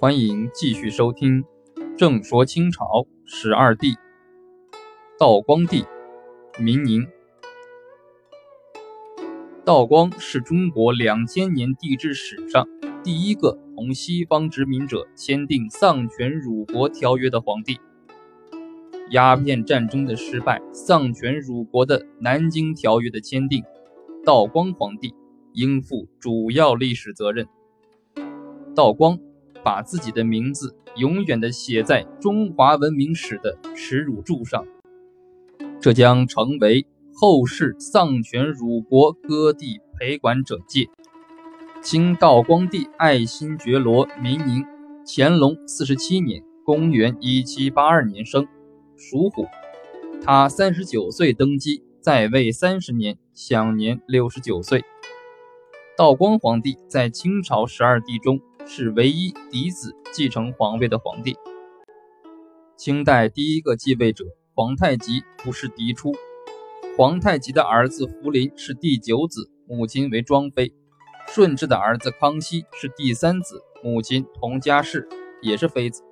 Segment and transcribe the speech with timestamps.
[0.00, 1.44] 欢迎继续收听
[1.94, 3.88] 《正说清朝十二帝》。
[5.18, 5.84] 道光帝，
[6.58, 7.06] 明宁。
[9.62, 12.66] 道光是中国两千年帝制史上
[13.04, 17.78] 第一个同西方殖民者签订丧权辱国条约的皇帝。
[19.10, 23.62] 鸦片战争的失败，丧权辱国的南京条约的签订，
[24.24, 25.14] 道光皇帝
[25.52, 27.46] 应负主要历史责任。
[28.74, 29.18] 道光。
[29.62, 34.66] 把自己的名字永远的写在中华文明史的耻辱柱上，
[35.80, 40.88] 这将成为后世丧权辱国割地赔款者戒。
[41.82, 44.64] 清道光帝爱新觉罗·明宁，
[45.06, 48.46] 乾隆四十七年（公元一七八二年）生，
[48.96, 49.46] 属虎。
[50.22, 54.84] 他三十九岁登基，在位三十年，享年六十九岁。
[55.96, 58.40] 道光皇帝在清朝十二帝中。
[58.72, 61.36] 是唯一嫡子继承皇位的皇帝。
[62.76, 66.12] 清代第一个继位者皇太极不是嫡出，
[66.96, 70.68] 皇太极的儿子福临是第九子，母亲为庄妃；
[71.26, 75.08] 顺治的儿子康熙是第三子，母亲佟佳氏
[75.42, 76.04] 也是妃子；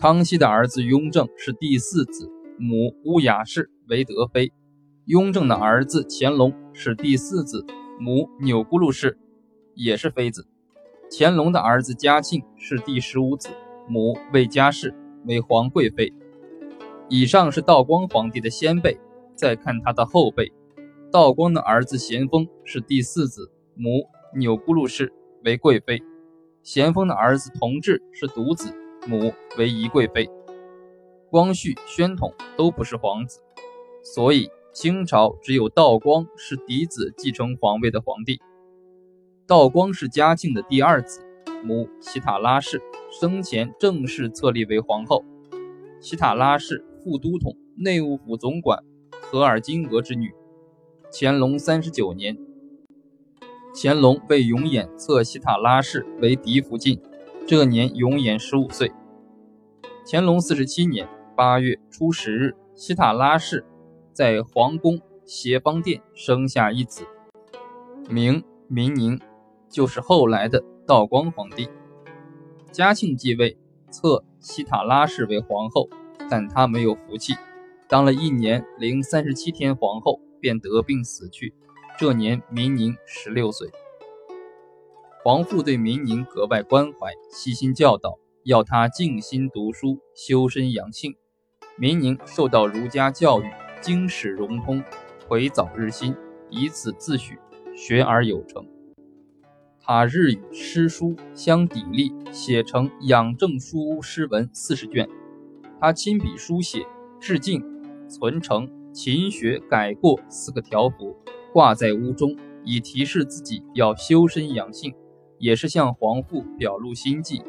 [0.00, 2.28] 康熙的儿子雍正是第四子，
[2.58, 4.48] 母乌雅氏为德妃；
[5.04, 7.64] 雍正的儿子乾隆是第四子，
[8.00, 9.16] 母钮钴禄氏
[9.76, 10.48] 也是妃子。
[11.10, 13.48] 乾隆的儿子嘉庆是第十五子，
[13.88, 16.12] 母魏佳氏为皇贵妃。
[17.08, 18.98] 以上是道光皇帝的先辈，
[19.34, 20.52] 再看他的后辈。
[21.10, 25.10] 道光的儿子咸丰是第四子，母钮钴禄氏
[25.44, 26.02] 为贵妃。
[26.62, 28.70] 咸丰的儿子同治是独子，
[29.06, 30.28] 母为仪贵妃。
[31.30, 33.40] 光绪、宣统都不是皇子，
[34.02, 38.38] 所以清朝只有道光是嫡子继承皇位的皇帝。
[39.48, 41.24] 道光是嘉庆的第二子，
[41.64, 45.24] 母喜塔拉氏生前正式册立为皇后。
[46.00, 50.34] 喜塔拉氏副都统、内务府总管和尔金额之女。
[51.10, 52.36] 乾隆三十九年，
[53.74, 57.00] 乾隆为永琰册喜塔拉氏为嫡福晋，
[57.46, 58.92] 这年永琰十五岁。
[60.06, 63.64] 乾隆四十七年八月初十日，喜塔拉氏
[64.12, 67.06] 在皇宫协邦殿生下一子，
[68.10, 69.18] 名明宁。
[69.68, 71.68] 就是后来的道光皇帝，
[72.72, 73.56] 嘉庆继位，
[73.90, 75.88] 册西塔拉氏为皇后，
[76.30, 77.34] 但她没有福气，
[77.88, 81.54] 当了一年零三十七天皇后，便得病死去。
[81.98, 83.68] 这年明宁十六岁。
[85.24, 91.16] 皇父对明宁格外关怀，悉心教导，要她静心读书，修身养性。
[91.76, 93.44] 明宁受到儒家教育，
[93.80, 94.82] 经史融通，
[95.28, 96.14] 回藻日新，
[96.50, 97.36] 以此自诩
[97.76, 98.64] 学而有成。
[99.88, 105.08] 把日与诗书相砥砺，写成《养正书屋诗文》四十卷。
[105.80, 106.84] 他亲笔书写
[107.18, 107.64] “致敬、
[108.06, 111.16] 存诚、勤学改过”四个条幅，
[111.54, 114.92] 挂在屋中，以提示自己要修身养性，
[115.38, 117.40] 也是向皇父表露心迹。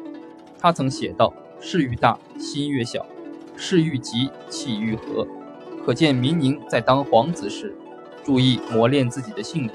[0.58, 3.04] 他曾写道：“事愈大，心越小；
[3.54, 5.28] 事愈急，气愈和。”
[5.84, 7.76] 可见明宁在当皇子时，
[8.24, 9.74] 注意磨练自己的性格。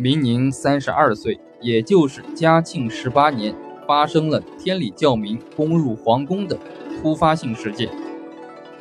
[0.00, 3.52] 明宁三十二岁，也就是嘉庆十八年，
[3.84, 6.56] 发生了天理教民攻入皇宫的
[7.02, 7.90] 突发性事件。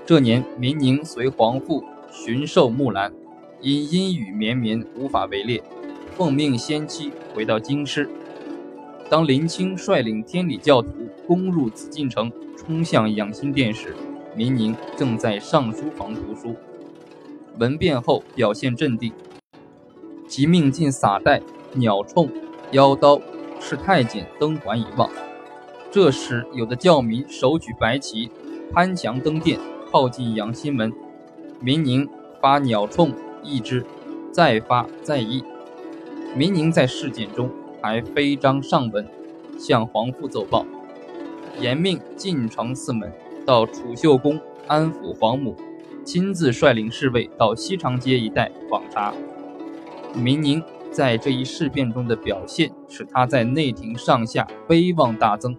[0.05, 3.11] 这年，明宁随皇父巡狩木兰，
[3.61, 5.63] 因阴雨绵绵无法围猎，
[6.15, 8.07] 奉命先妻回到京师。
[9.09, 10.91] 当林清率领天理教徒
[11.25, 13.95] 攻入紫禁城，冲向养心殿时，
[14.35, 16.55] 明宁正在上书房读书。
[17.57, 19.11] 闻变后，表现镇定。
[20.27, 21.41] 即命尽撒带、
[21.73, 22.29] 鸟铳、
[22.71, 23.19] 腰刀，
[23.59, 25.09] 使太监登环以望。
[25.89, 28.29] 这时，有的教民手举白旗，
[28.73, 29.57] 攀墙登殿，
[29.89, 30.91] 靠近养心门。
[31.61, 32.07] 民宁
[32.41, 33.11] 发鸟铳
[33.41, 33.85] 一支，
[34.31, 35.43] 再发再议。
[36.35, 37.49] 民宁在事件中
[37.81, 39.07] 还飞章上文，
[39.57, 40.65] 向皇父奏报，
[41.59, 43.11] 严命进城四门，
[43.45, 45.55] 到储秀宫安抚皇母，
[46.03, 49.13] 亲自率领侍卫到西长街一带访查。
[50.17, 50.61] 明宁
[50.91, 55.55] 在这一事变中的表现，使他在内廷上下威望大增，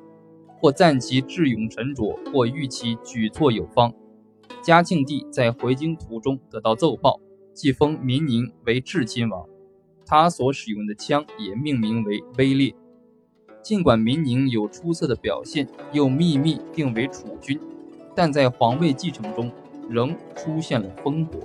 [0.58, 3.92] 或赞其智勇沉着，或誉其举措有方。
[4.60, 7.20] 嘉庆帝在回京途中得到奏报，
[7.54, 9.46] 即封明宁为智亲王，
[10.04, 12.74] 他所使用的枪也命名为威烈。
[13.62, 17.58] 尽管明宁有出色的表现，又秘密定为储君，
[18.14, 19.50] 但在皇位继承中
[19.88, 21.40] 仍出现了风波。